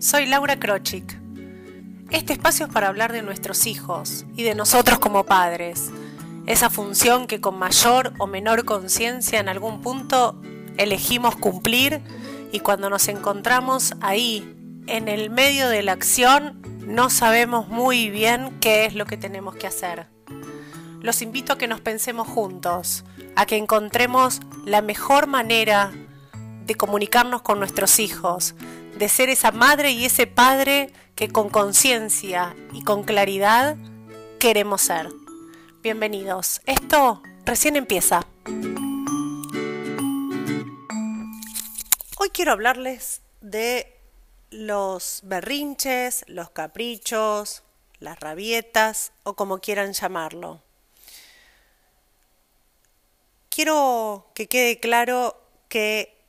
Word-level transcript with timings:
Soy 0.00 0.24
Laura 0.24 0.58
Krochik. 0.58 1.20
Este 2.10 2.32
espacio 2.32 2.64
es 2.64 2.72
para 2.72 2.88
hablar 2.88 3.12
de 3.12 3.20
nuestros 3.20 3.66
hijos 3.66 4.24
y 4.34 4.44
de 4.44 4.54
nosotros 4.54 4.98
como 4.98 5.26
padres, 5.26 5.90
esa 6.46 6.70
función 6.70 7.26
que 7.26 7.42
con 7.42 7.58
mayor 7.58 8.14
o 8.16 8.26
menor 8.26 8.64
conciencia 8.64 9.40
en 9.40 9.50
algún 9.50 9.82
punto 9.82 10.40
elegimos 10.78 11.36
cumplir 11.36 12.00
y 12.50 12.60
cuando 12.60 12.88
nos 12.88 13.08
encontramos 13.08 13.94
ahí, 14.00 14.56
en 14.86 15.06
el 15.06 15.28
medio 15.28 15.68
de 15.68 15.82
la 15.82 15.92
acción, 15.92 16.62
no 16.86 17.10
sabemos 17.10 17.68
muy 17.68 18.08
bien 18.08 18.58
qué 18.58 18.86
es 18.86 18.94
lo 18.94 19.04
que 19.04 19.18
tenemos 19.18 19.54
que 19.54 19.66
hacer. 19.66 20.06
Los 21.02 21.20
invito 21.20 21.52
a 21.52 21.58
que 21.58 21.68
nos 21.68 21.82
pensemos 21.82 22.26
juntos, 22.26 23.04
a 23.36 23.44
que 23.44 23.58
encontremos 23.58 24.40
la 24.64 24.80
mejor 24.80 25.26
manera 25.26 25.92
de 26.64 26.74
comunicarnos 26.74 27.42
con 27.42 27.58
nuestros 27.58 27.98
hijos, 27.98 28.54
de 29.00 29.08
ser 29.08 29.30
esa 29.30 29.50
madre 29.50 29.92
y 29.92 30.04
ese 30.04 30.26
padre 30.26 30.92
que 31.14 31.30
con 31.30 31.48
conciencia 31.48 32.54
y 32.74 32.84
con 32.84 33.02
claridad 33.02 33.78
queremos 34.38 34.82
ser. 34.82 35.08
Bienvenidos. 35.80 36.60
Esto 36.66 37.22
recién 37.46 37.76
empieza. 37.76 38.26
Hoy 42.18 42.28
quiero 42.28 42.52
hablarles 42.52 43.22
de 43.40 43.98
los 44.50 45.20
berrinches, 45.22 46.26
los 46.28 46.50
caprichos, 46.50 47.62
las 48.00 48.20
rabietas 48.20 49.12
o 49.22 49.34
como 49.34 49.60
quieran 49.60 49.94
llamarlo. 49.94 50.60
Quiero 53.48 54.30
que 54.34 54.46
quede 54.46 54.78
claro 54.78 55.42
que 55.70 56.19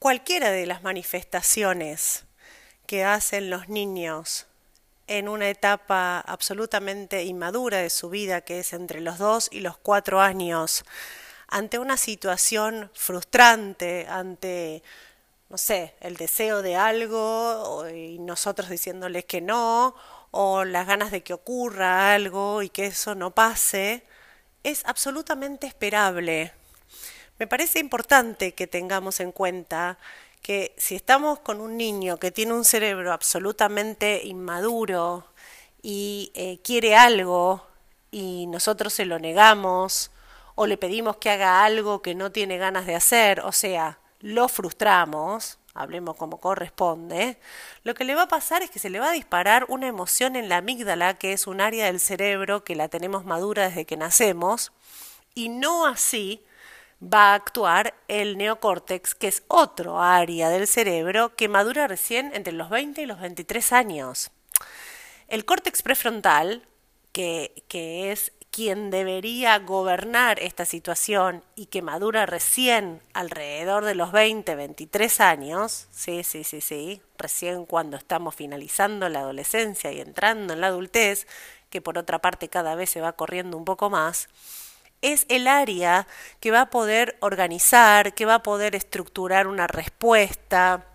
cualquiera 0.00 0.50
de 0.50 0.64
las 0.64 0.82
manifestaciones 0.82 2.24
que 2.86 3.04
hacen 3.04 3.50
los 3.50 3.68
niños 3.68 4.46
en 5.06 5.28
una 5.28 5.50
etapa 5.50 6.20
absolutamente 6.20 7.24
inmadura 7.24 7.78
de 7.78 7.90
su 7.90 8.08
vida, 8.08 8.40
que 8.40 8.60
es 8.60 8.72
entre 8.72 9.02
los 9.02 9.18
dos 9.18 9.50
y 9.52 9.60
los 9.60 9.76
cuatro 9.76 10.22
años, 10.22 10.84
ante 11.48 11.78
una 11.78 11.98
situación 11.98 12.90
frustrante, 12.94 14.06
ante, 14.08 14.82
no 15.50 15.58
sé, 15.58 15.94
el 16.00 16.16
deseo 16.16 16.62
de 16.62 16.76
algo 16.76 17.86
y 17.90 18.18
nosotros 18.20 18.70
diciéndoles 18.70 19.26
que 19.26 19.42
no, 19.42 19.94
o 20.30 20.64
las 20.64 20.86
ganas 20.86 21.10
de 21.10 21.22
que 21.22 21.34
ocurra 21.34 22.14
algo 22.14 22.62
y 22.62 22.70
que 22.70 22.86
eso 22.86 23.14
no 23.14 23.32
pase, 23.32 24.06
es 24.62 24.82
absolutamente 24.86 25.66
esperable. 25.66 26.54
Me 27.40 27.46
parece 27.46 27.78
importante 27.78 28.52
que 28.52 28.66
tengamos 28.66 29.18
en 29.18 29.32
cuenta 29.32 29.96
que 30.42 30.74
si 30.76 30.94
estamos 30.94 31.38
con 31.38 31.62
un 31.62 31.78
niño 31.78 32.18
que 32.18 32.30
tiene 32.30 32.52
un 32.52 32.66
cerebro 32.66 33.14
absolutamente 33.14 34.20
inmaduro 34.24 35.24
y 35.80 36.32
eh, 36.34 36.58
quiere 36.62 36.96
algo 36.96 37.66
y 38.10 38.46
nosotros 38.48 38.92
se 38.92 39.06
lo 39.06 39.18
negamos, 39.18 40.10
o 40.54 40.66
le 40.66 40.76
pedimos 40.76 41.16
que 41.16 41.30
haga 41.30 41.64
algo 41.64 42.02
que 42.02 42.14
no 42.14 42.30
tiene 42.30 42.58
ganas 42.58 42.84
de 42.84 42.94
hacer, 42.94 43.40
o 43.40 43.52
sea, 43.52 44.00
lo 44.20 44.46
frustramos, 44.46 45.58
hablemos 45.72 46.16
como 46.16 46.40
corresponde, 46.40 47.38
lo 47.84 47.94
que 47.94 48.04
le 48.04 48.16
va 48.16 48.24
a 48.24 48.28
pasar 48.28 48.62
es 48.62 48.68
que 48.68 48.80
se 48.80 48.90
le 48.90 49.00
va 49.00 49.08
a 49.08 49.12
disparar 49.12 49.64
una 49.70 49.86
emoción 49.86 50.36
en 50.36 50.50
la 50.50 50.58
amígdala, 50.58 51.14
que 51.14 51.32
es 51.32 51.46
un 51.46 51.62
área 51.62 51.86
del 51.86 52.00
cerebro 52.00 52.64
que 52.64 52.74
la 52.74 52.88
tenemos 52.88 53.24
madura 53.24 53.66
desde 53.70 53.86
que 53.86 53.96
nacemos, 53.96 54.72
y 55.34 55.48
no 55.48 55.86
así 55.86 56.44
va 57.02 57.32
a 57.32 57.34
actuar 57.34 57.94
el 58.08 58.36
neocórtex, 58.36 59.14
que 59.14 59.28
es 59.28 59.42
otro 59.48 60.00
área 60.00 60.50
del 60.50 60.66
cerebro 60.66 61.34
que 61.34 61.48
madura 61.48 61.88
recién 61.88 62.32
entre 62.34 62.52
los 62.52 62.68
20 62.70 63.02
y 63.02 63.06
los 63.06 63.20
23 63.20 63.72
años. 63.72 64.30
El 65.28 65.44
córtex 65.44 65.82
prefrontal, 65.82 66.66
que, 67.12 67.64
que 67.68 68.12
es 68.12 68.32
quien 68.50 68.90
debería 68.90 69.58
gobernar 69.60 70.40
esta 70.40 70.64
situación 70.64 71.44
y 71.54 71.66
que 71.66 71.82
madura 71.82 72.26
recién 72.26 73.00
alrededor 73.14 73.84
de 73.84 73.94
los 73.94 74.10
20, 74.10 74.54
23 74.54 75.20
años, 75.20 75.86
sí, 75.92 76.24
sí, 76.24 76.42
sí, 76.42 76.60
sí, 76.60 77.00
recién 77.16 77.64
cuando 77.64 77.96
estamos 77.96 78.34
finalizando 78.34 79.08
la 79.08 79.20
adolescencia 79.20 79.92
y 79.92 80.00
entrando 80.00 80.52
en 80.52 80.60
la 80.60 80.66
adultez, 80.66 81.28
que 81.70 81.80
por 81.80 81.96
otra 81.96 82.18
parte 82.18 82.48
cada 82.48 82.74
vez 82.74 82.90
se 82.90 83.00
va 83.00 83.12
corriendo 83.12 83.56
un 83.56 83.64
poco 83.64 83.88
más, 83.88 84.28
es 85.02 85.26
el 85.28 85.48
área 85.48 86.06
que 86.40 86.50
va 86.50 86.62
a 86.62 86.70
poder 86.70 87.16
organizar, 87.20 88.14
que 88.14 88.26
va 88.26 88.36
a 88.36 88.42
poder 88.42 88.74
estructurar 88.74 89.46
una 89.46 89.66
respuesta, 89.66 90.86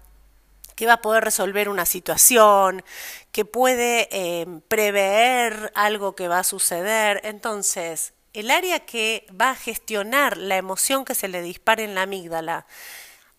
que 0.75 0.85
va 0.85 0.93
a 0.93 1.01
poder 1.01 1.23
resolver 1.23 1.69
una 1.69 1.85
situación, 1.85 2.83
que 3.31 3.45
puede 3.45 4.09
eh, 4.11 4.45
prever 4.67 5.71
algo 5.75 6.15
que 6.15 6.27
va 6.27 6.39
a 6.39 6.43
suceder. 6.43 7.21
Entonces, 7.23 8.13
el 8.33 8.51
área 8.51 8.79
que 8.79 9.25
va 9.39 9.51
a 9.51 9.55
gestionar 9.55 10.37
la 10.37 10.57
emoción 10.57 11.05
que 11.05 11.15
se 11.15 11.29
le 11.29 11.41
dispare 11.41 11.85
en 11.85 11.95
la 11.95 12.03
amígdala, 12.03 12.65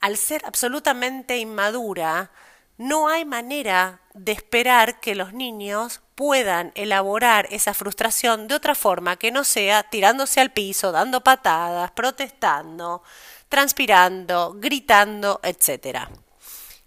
al 0.01 0.17
ser 0.17 0.43
absolutamente 0.47 1.39
inmadura, 1.39 2.31
no 2.79 3.09
hay 3.09 3.25
manera 3.25 4.01
de 4.17 4.33
esperar 4.33 4.99
que 5.01 5.15
los 5.15 5.33
niños 5.33 6.01
puedan 6.15 6.73
elaborar 6.75 7.47
esa 7.51 7.75
frustración 7.75 8.49
de 8.49 8.55
otra 8.55 8.75
forma 8.75 9.17
que 9.17 9.31
no 9.31 9.45
sea 9.45 9.83
tirándose 9.83 10.41
al 10.41 10.53
piso, 10.53 10.91
dando 10.91 11.23
patadas, 11.23 11.91
protestando, 11.91 13.03
transpirando, 13.51 14.55
gritando, 14.57 15.41
etcétera. 15.43 16.11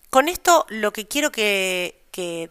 Con 0.09 0.27
esto 0.27 0.65
lo 0.69 0.91
que 0.91 1.07
quiero 1.07 1.31
que, 1.31 1.95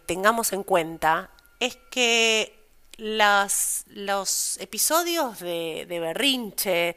tengamos 0.06 0.54
en 0.54 0.62
cuenta 0.62 1.30
es 1.60 1.76
que 1.90 2.54
los 2.96 4.56
episodios 4.60 5.40
de, 5.40 5.86
berrinche, 5.88 6.96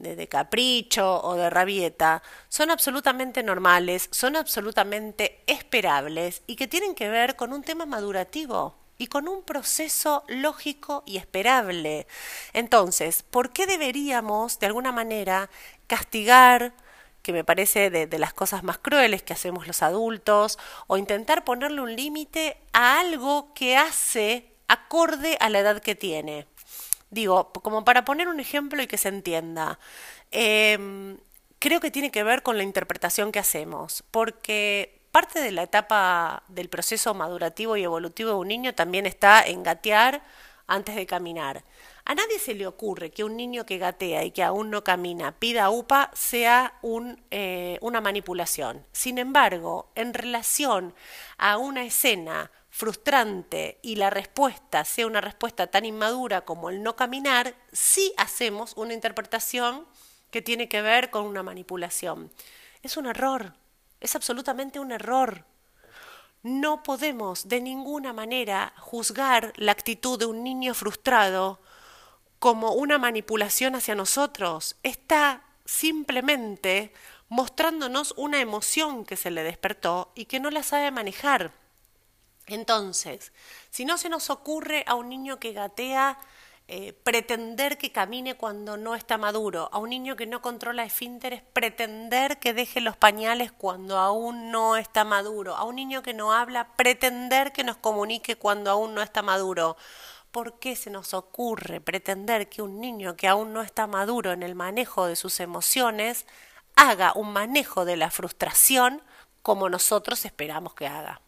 de, 0.00 0.28
capricho 0.28 1.22
o 1.22 1.34
de 1.34 1.50
rabieta 1.50 2.22
son 2.48 2.70
absolutamente 2.70 3.42
normales, 3.42 4.08
son 4.10 4.36
absolutamente 4.36 5.42
esperables 5.46 6.42
y 6.46 6.56
que 6.56 6.66
tienen 6.66 6.94
que 6.94 7.08
ver 7.08 7.36
con 7.36 7.52
un 7.52 7.62
tema 7.62 7.86
madurativo 7.86 8.74
y 8.98 9.06
con 9.06 9.28
un 9.28 9.42
proceso 9.42 10.24
lógico 10.28 11.02
y 11.06 11.16
esperable. 11.16 12.06
Entonces, 12.52 13.22
¿por 13.22 13.52
qué 13.52 13.66
deberíamos 13.66 14.58
de 14.58 14.66
alguna 14.66 14.92
manera 14.92 15.48
castigar 15.86 16.74
que 17.22 17.32
me 17.32 17.44
parece 17.44 17.90
de, 17.90 18.18
las 18.18 18.32
cosas 18.32 18.62
más 18.62 18.78
crueles 18.78 19.22
que 19.22 19.32
hacemos 19.32 19.66
los 19.66 19.82
adultos, 19.82 20.58
o 20.86 20.96
intentar 20.96 21.44
ponerle 21.44 21.82
un 21.82 21.94
límite 21.94 22.56
a 22.72 23.00
algo 23.00 23.52
que 23.54 23.76
hace 23.76 24.50
acorde 24.68 25.36
a 25.40 25.50
la 25.50 25.58
edad 25.58 25.82
que 25.82 25.94
tiene. 25.94 26.46
Digo, 27.10 27.52
como 27.52 27.84
para 27.84 28.04
poner 28.04 28.28
un 28.28 28.40
ejemplo 28.40 28.82
y 28.82 28.86
que 28.86 28.96
se 28.98 29.08
entienda, 29.08 29.78
em, 30.30 31.18
creo 31.58 31.80
que 31.80 31.90
tiene 31.90 32.10
que 32.10 32.22
ver 32.22 32.42
con 32.42 32.56
la 32.56 32.62
interpretación 32.62 33.32
que 33.32 33.40
hacemos, 33.40 34.04
porque 34.10 35.00
parte 35.10 35.40
de 35.40 35.50
la 35.52 35.64
etapa 35.64 36.42
del 36.48 36.68
proceso 36.68 37.14
madurativo 37.14 37.76
y 37.76 37.82
evolutivo 37.84 38.30
de 38.30 38.36
un 38.36 38.48
niño 38.48 38.74
también 38.74 39.06
está 39.06 39.42
en 39.42 39.62
gatear 39.64 40.22
antes 40.68 40.94
de 40.94 41.06
caminar. 41.06 41.64
A 42.10 42.14
nadie 42.16 42.40
se 42.40 42.54
le 42.54 42.66
ocurre 42.66 43.12
que 43.12 43.22
un 43.22 43.36
niño 43.36 43.64
que 43.64 43.78
gatea 43.78 44.24
y 44.24 44.32
que 44.32 44.42
aún 44.42 44.68
no 44.68 44.82
camina 44.82 45.38
pida 45.38 45.70
UPA 45.70 46.10
sea 46.12 46.74
eh, 47.30 47.78
una 47.82 48.00
manipulación. 48.00 48.84
Sin 48.90 49.16
embargo, 49.16 49.92
en 49.94 50.12
relación 50.12 50.92
a 51.38 51.56
una 51.56 51.84
escena 51.84 52.50
frustrante 52.68 53.78
y 53.80 53.94
la 53.94 54.10
respuesta 54.10 54.84
sea 54.84 55.06
una 55.06 55.20
respuesta 55.20 55.68
tan 55.68 55.84
inmadura 55.84 56.40
como 56.40 56.68
el 56.68 56.82
no 56.82 56.96
caminar, 56.96 57.54
sí 57.70 58.12
hacemos 58.16 58.72
una 58.76 58.92
interpretación 58.92 59.86
que 60.32 60.42
tiene 60.42 60.68
que 60.68 60.82
ver 60.82 61.10
con 61.10 61.26
una 61.26 61.44
manipulación. 61.44 62.32
Es 62.82 62.96
un 62.96 63.06
error, 63.06 63.54
es 64.00 64.16
absolutamente 64.16 64.80
un 64.80 64.90
error. 64.90 65.44
No 66.42 66.82
podemos 66.82 67.46
de 67.46 67.60
ninguna 67.60 68.12
manera 68.12 68.72
juzgar 68.78 69.52
la 69.54 69.70
actitud 69.70 70.18
de 70.18 70.26
un 70.26 70.42
niño 70.42 70.74
frustrado 70.74 71.60
como 72.40 72.72
una 72.72 72.98
manipulación 72.98 73.76
hacia 73.76 73.94
nosotros. 73.94 74.74
Está 74.82 75.42
simplemente 75.64 76.92
mostrándonos 77.28 78.12
una 78.16 78.40
emoción 78.40 79.04
que 79.04 79.16
se 79.16 79.30
le 79.30 79.44
despertó 79.44 80.10
y 80.16 80.24
que 80.24 80.40
no 80.40 80.50
la 80.50 80.64
sabe 80.64 80.90
manejar. 80.90 81.52
Entonces, 82.46 83.32
si 83.70 83.84
no 83.84 83.96
se 83.98 84.08
nos 84.08 84.30
ocurre 84.30 84.82
a 84.88 84.96
un 84.96 85.08
niño 85.08 85.38
que 85.38 85.52
gatea 85.52 86.18
eh, 86.66 86.92
pretender 86.92 87.78
que 87.78 87.92
camine 87.92 88.36
cuando 88.36 88.76
no 88.76 88.94
está 88.94 89.18
maduro, 89.18 89.68
a 89.72 89.78
un 89.78 89.90
niño 89.90 90.16
que 90.16 90.26
no 90.26 90.40
controla 90.40 90.84
esfínteres, 90.84 91.42
pretender 91.52 92.38
que 92.38 92.54
deje 92.54 92.80
los 92.80 92.96
pañales 92.96 93.52
cuando 93.52 93.98
aún 93.98 94.50
no 94.50 94.76
está 94.76 95.04
maduro, 95.04 95.56
a 95.56 95.64
un 95.64 95.76
niño 95.76 96.02
que 96.02 96.14
no 96.14 96.32
habla, 96.32 96.68
pretender 96.76 97.52
que 97.52 97.64
nos 97.64 97.76
comunique 97.76 98.36
cuando 98.36 98.70
aún 98.70 98.94
no 98.94 99.02
está 99.02 99.20
maduro. 99.20 99.76
¿Por 100.30 100.60
qué 100.60 100.76
se 100.76 100.90
nos 100.90 101.12
ocurre 101.12 101.80
pretender 101.80 102.48
que 102.48 102.62
un 102.62 102.80
niño 102.80 103.16
que 103.16 103.26
aún 103.26 103.52
no 103.52 103.62
está 103.62 103.86
maduro 103.88 104.32
en 104.32 104.44
el 104.44 104.54
manejo 104.54 105.06
de 105.06 105.16
sus 105.16 105.40
emociones 105.40 106.24
haga 106.76 107.12
un 107.14 107.32
manejo 107.32 107.84
de 107.84 107.96
la 107.96 108.10
frustración 108.10 109.02
como 109.42 109.68
nosotros 109.68 110.24
esperamos 110.24 110.74
que 110.74 110.86
haga? 110.86 111.20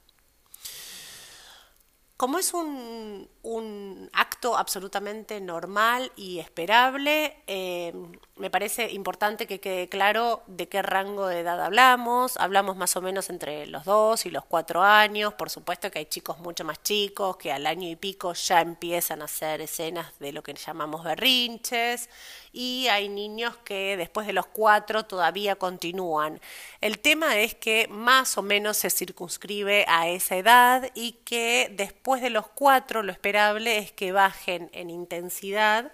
Como 2.16 2.38
es 2.38 2.54
un, 2.54 3.28
un, 3.42 4.10
acto 4.12 4.56
absolutamente 4.56 5.40
normal 5.40 6.12
y 6.16 6.38
esperable, 6.38 7.36
eh, 7.46 7.92
me 8.36 8.50
parece 8.50 8.90
importante 8.92 9.46
que 9.46 9.60
quede 9.60 9.88
claro 9.88 10.42
de 10.46 10.68
qué 10.68 10.82
rango 10.82 11.26
de 11.26 11.40
edad 11.40 11.62
hablamos. 11.62 12.36
Hablamos 12.36 12.76
más 12.76 12.96
o 12.96 13.00
menos 13.00 13.30
entre 13.30 13.66
los 13.66 13.84
dos 13.84 14.26
y 14.26 14.30
los 14.30 14.44
cuatro 14.44 14.82
años. 14.82 15.34
Por 15.34 15.48
supuesto 15.48 15.90
que 15.90 16.00
hay 16.00 16.06
chicos 16.06 16.38
mucho 16.38 16.64
más 16.64 16.82
chicos 16.82 17.36
que 17.36 17.52
al 17.52 17.66
año 17.66 17.88
y 17.88 17.96
pico 17.96 18.32
ya 18.32 18.60
empiezan 18.60 19.22
a 19.22 19.26
hacer 19.26 19.60
escenas 19.60 20.18
de 20.18 20.32
lo 20.32 20.42
que 20.42 20.54
llamamos 20.54 21.04
berrinches. 21.04 22.08
Y 22.52 22.88
hay 22.88 23.08
niños 23.08 23.56
que 23.58 23.96
después 23.96 24.26
de 24.26 24.32
los 24.32 24.46
cuatro 24.46 25.04
todavía 25.04 25.56
continúan. 25.56 26.40
El 26.80 26.98
tema 26.98 27.38
es 27.38 27.54
que 27.54 27.88
más 27.88 28.36
o 28.36 28.42
menos 28.42 28.76
se 28.76 28.90
circunscribe 28.90 29.84
a 29.88 30.08
esa 30.08 30.36
edad 30.36 30.90
y 30.94 31.12
que 31.24 31.72
después 31.74 32.11
de 32.20 32.30
los 32.30 32.48
cuatro 32.48 33.02
lo 33.02 33.12
esperable 33.12 33.78
es 33.78 33.92
que 33.92 34.12
bajen 34.12 34.70
en 34.72 34.90
intensidad 34.90 35.92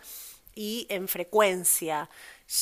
y 0.54 0.86
en 0.90 1.08
frecuencia. 1.08 2.10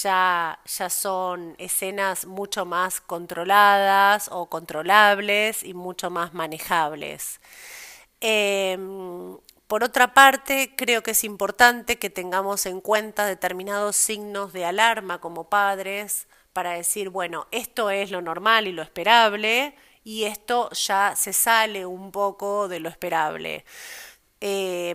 Ya, 0.02 0.58
ya 0.66 0.90
son 0.90 1.54
escenas 1.58 2.26
mucho 2.26 2.64
más 2.64 3.00
controladas 3.00 4.28
o 4.32 4.46
controlables 4.46 5.62
y 5.62 5.74
mucho 5.74 6.10
más 6.10 6.34
manejables. 6.34 7.40
Em, 8.20 9.38
por 9.66 9.84
otra 9.84 10.14
parte, 10.14 10.74
creo 10.76 11.02
que 11.02 11.12
es 11.12 11.24
importante 11.24 11.98
que 11.98 12.10
tengamos 12.10 12.66
en 12.66 12.80
cuenta 12.80 13.26
determinados 13.26 13.96
signos 13.96 14.52
de 14.52 14.64
alarma 14.64 15.20
como 15.20 15.48
padres 15.48 16.26
para 16.52 16.72
decir, 16.72 17.10
bueno, 17.10 17.46
esto 17.50 17.90
es 17.90 18.10
lo 18.10 18.22
normal 18.22 18.66
y 18.66 18.72
lo 18.72 18.82
esperable 18.82 19.74
y 20.06 20.24
esto 20.24 20.70
ya 20.70 21.14
se 21.16 21.32
sale 21.32 21.84
un 21.84 22.12
poco 22.12 22.68
de 22.68 22.80
lo 22.80 22.88
esperable. 22.88 23.64
Eh, 24.40 24.94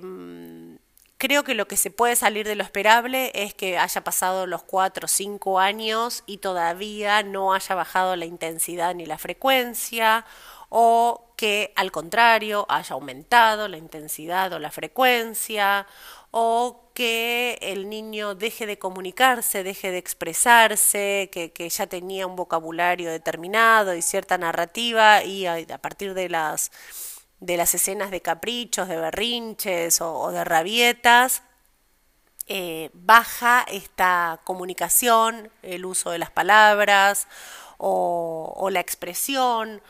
Creo 1.22 1.44
que 1.44 1.54
lo 1.54 1.68
que 1.68 1.78
se 1.78 1.92
puede 1.92 2.16
salir 2.16 2.48
de 2.48 2.56
lo 2.56 2.64
esperable 2.64 3.32
es 3.36 3.54
que 3.54 3.78
haya 3.78 4.04
pasado 4.04 4.48
los 4.48 4.64
cuatro 4.64 5.06
o 5.06 5.08
cinco 5.08 5.60
años 5.60 6.24
y 6.26 6.38
todavía 6.40 7.22
no 7.22 7.54
haya 7.54 7.76
bajado 7.76 8.16
la 8.16 8.26
intensidad 8.26 8.96
ni 8.96 9.06
la 9.06 9.20
frecuencia, 9.20 10.26
o 10.70 11.31
que 11.42 11.74
al 11.76 11.92
contrario 11.92 12.68
haya 12.70 12.94
aumentado 12.94 13.68
la 13.68 13.78
intensidad 13.78 14.54
o 14.54 14.60
la 14.60 14.70
frecuencia, 14.70 15.88
o 16.30 16.92
que 16.94 17.58
el 17.64 17.90
niño 17.90 18.36
deje 18.36 18.68
de 18.68 18.78
comunicarse, 18.78 19.64
deje 19.64 19.90
de 19.90 19.98
expresarse, 19.98 21.32
que, 21.34 21.52
que 21.52 21.68
ya 21.68 21.88
tenía 21.88 22.28
un 22.28 22.36
vocabulario 22.36 23.10
determinado 23.10 23.96
y 23.96 24.04
cierta 24.04 24.38
narrativa 24.38 25.24
y 25.24 25.48
a, 25.48 25.66
partir 25.80 26.14
de 26.14 26.30
las 26.30 26.72
de 27.40 27.58
las 27.58 27.74
escenas 27.74 28.12
de 28.12 28.22
caprichos, 28.22 28.88
de 28.88 28.98
berrinches 28.98 30.00
o, 30.00 30.32
de 30.32 30.44
rabietas, 30.44 31.42
eh, 32.46 32.92
baja 32.94 33.66
esta 33.68 34.42
comunicación, 34.44 35.50
el 35.64 35.86
uso 35.86 36.12
de 36.12 36.20
las 36.20 36.30
palabras 36.30 37.28
o, 37.80 38.70
la 38.72 38.80
expresión, 38.80 39.82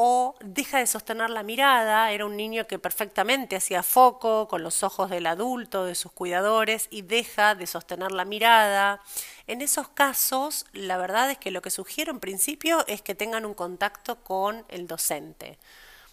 o 0.00 0.36
deja 0.44 0.78
de 0.78 0.86
sostener 0.86 1.28
la 1.28 1.42
mirada, 1.42 2.12
era 2.12 2.24
un 2.24 2.36
niño 2.36 2.68
que 2.68 2.78
perfectamente 2.78 3.56
hacía 3.56 3.82
foco 3.82 4.46
con 4.46 4.62
los 4.62 4.84
ojos 4.84 5.10
del 5.10 5.26
adulto, 5.26 5.84
de 5.86 5.96
sus 5.96 6.12
cuidadores, 6.12 6.86
y 6.88 7.02
deja 7.02 7.56
de 7.56 7.66
sostener 7.66 8.12
la 8.12 8.24
mirada. 8.24 9.00
En 9.48 9.60
esos 9.60 9.88
casos, 9.88 10.66
la 10.72 10.98
verdad 10.98 11.32
es 11.32 11.38
que 11.38 11.50
lo 11.50 11.62
que 11.62 11.70
sugiero 11.70 12.12
en 12.12 12.20
principio 12.20 12.86
es 12.86 13.02
que 13.02 13.16
tengan 13.16 13.44
un 13.44 13.54
contacto 13.54 14.22
con 14.22 14.64
el 14.68 14.86
docente 14.86 15.58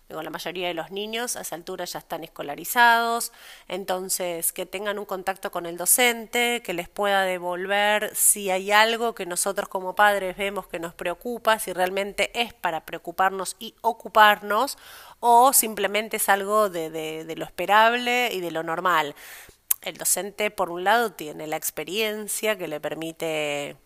la 0.09 0.29
mayoría 0.29 0.67
de 0.67 0.73
los 0.73 0.91
niños 0.91 1.35
a 1.35 1.41
esa 1.41 1.55
altura 1.55 1.85
ya 1.85 1.99
están 1.99 2.23
escolarizados, 2.23 3.31
entonces 3.67 4.53
que 4.53 4.65
tengan 4.65 4.99
un 4.99 5.05
contacto 5.05 5.51
con 5.51 5.65
el 5.65 5.77
docente, 5.77 6.61
que 6.63 6.73
les 6.73 6.89
pueda 6.89 7.23
devolver 7.23 8.15
si 8.15 8.51
hay 8.51 8.71
algo 8.71 9.15
que 9.15 9.25
nosotros 9.25 9.67
como 9.67 9.95
padres 9.95 10.37
vemos 10.37 10.67
que 10.67 10.79
nos 10.79 10.93
preocupa, 10.93 11.59
si 11.59 11.73
realmente 11.73 12.31
es 12.39 12.53
para 12.53 12.85
preocuparnos 12.85 13.55
y 13.59 13.73
ocuparnos 13.81 14.77
o 15.19 15.53
simplemente 15.53 16.17
es 16.17 16.29
algo 16.29 16.69
de, 16.69 16.89
de, 16.89 17.25
de 17.25 17.35
lo 17.35 17.45
esperable 17.45 18.29
y 18.31 18.41
de 18.41 18.51
lo 18.51 18.63
normal. 18.63 19.15
El 19.81 19.97
docente, 19.97 20.49
por 20.51 20.71
un 20.71 20.83
lado, 20.83 21.11
tiene 21.13 21.47
la 21.47 21.57
experiencia 21.57 22.57
que 22.57 22.67
le 22.67 22.79
permite 22.79 23.77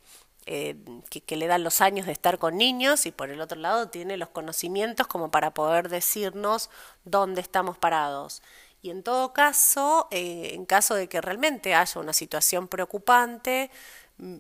eh, 0.52 0.76
que, 1.12 1.38
le 1.38 1.46
dan 1.46 1.64
los 1.64 1.80
años 1.80 2.08
de 2.08 2.12
estar 2.12 2.40
con 2.40 2.58
niños 2.58 3.06
y 3.06 3.12
por 3.12 3.30
el 3.30 3.40
otro 3.40 3.60
lado 3.60 3.90
tiene 3.90 4.18
los 4.18 4.30
conocimientos 4.30 5.06
como 5.06 5.30
para 5.30 5.54
poder 5.54 5.90
decirnos 5.90 6.72
dónde 7.06 7.40
estamos 7.40 7.78
parados. 7.78 8.42
Y 8.82 8.90
en 8.90 9.04
todo 9.04 9.32
caso, 9.32 10.08
eh, 10.10 10.54
en 10.56 10.66
caso 10.66 10.96
de 10.96 11.08
que 11.08 11.22
realmente 11.22 11.76
haya 11.76 12.02
una 12.02 12.14
situación 12.14 12.68
preocupante, 12.68 13.70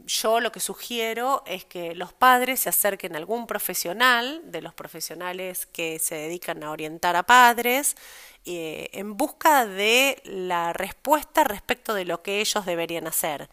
yo 0.06 0.40
lo 0.42 0.52
que 0.52 0.60
sugiero 0.60 1.44
es 1.46 1.64
que 1.64 1.96
los 1.96 2.12
padres 2.12 2.62
se 2.62 2.70
acerquen 2.70 3.16
a 3.16 3.18
algún 3.18 3.48
profesional, 3.48 4.42
de 4.46 4.62
los 4.62 4.74
profesionales 4.74 5.66
que 5.68 6.00
se 6.00 6.16
dedican 6.16 6.64
a 6.64 6.72
orientar 6.72 7.16
a 7.16 7.24
padres, 7.24 7.96
eh, 8.46 8.90
en 8.94 9.16
busca 9.16 9.66
de 9.66 10.22
la 10.26 10.74
respuesta 10.74 11.44
respecto 11.44 11.94
de 11.94 12.06
lo 12.06 12.22
que 12.22 12.42
ellos 12.42 12.66
deberían 12.66 13.08
hacer. 13.08 13.50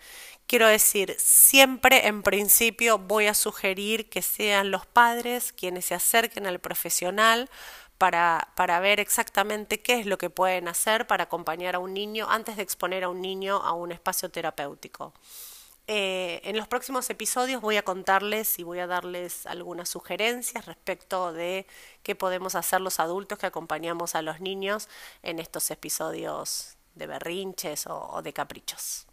Quiero 0.46 0.66
decir, 0.68 1.14
siempre 1.18 2.06
en 2.06 2.22
principio 2.22 2.98
voy 2.98 3.26
a 3.26 3.34
sugerir 3.34 4.08
que 4.08 4.22
sean 4.22 4.70
los 4.70 4.86
padres 4.86 5.52
quienes 5.52 5.86
se 5.86 5.94
acerquen 5.94 6.46
al 6.46 6.60
profesional 6.60 7.50
para, 7.98 8.48
para, 8.56 8.78
ver 8.80 9.00
exactamente 9.00 9.80
qué 9.80 10.00
es 10.00 10.06
lo 10.06 10.18
que 10.18 10.30
pueden 10.30 10.68
hacer 10.68 11.06
para 11.06 11.24
acompañar 11.24 11.76
a 11.76 11.78
un 11.78 11.94
niño 11.94 12.26
antes 12.28 12.56
de 12.56 12.62
exponer 12.62 13.04
a 13.04 13.08
un 13.08 13.20
niño 13.22 13.56
a 13.56 13.72
un 13.72 13.92
espacio 13.92 14.28
terapéutico. 14.30 15.14
Eh, 15.88 16.40
en 16.44 16.56
los 16.56 16.66
próximos 16.66 17.08
episodios 17.10 17.60
voy 17.62 17.76
a 17.76 17.84
contarles 17.84 18.58
y 18.58 18.64
voy 18.64 18.80
a 18.80 18.88
darles 18.88 19.46
algunas 19.46 19.88
sugerencias 19.88 20.66
respecto 20.66 21.32
de 21.32 21.66
qué 22.02 22.16
podemos 22.16 22.56
hacer 22.56 22.80
los 22.80 22.98
adultos 22.98 23.38
que 23.38 23.46
acompañamos 23.46 24.16
a 24.16 24.22
los 24.22 24.40
niños 24.40 24.88
en 25.22 25.38
estos 25.38 25.70
episodios 25.70 26.76
de 26.96 27.06
berrinches 27.06 27.86
o 27.86 28.20
de 28.22 28.32
caprichos. 28.32 29.06